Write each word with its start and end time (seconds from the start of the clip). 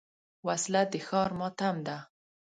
وسله 0.47 0.81
د 0.91 0.93
ښار 1.07 1.31
ماتم 1.39 1.75
ده 1.87 1.97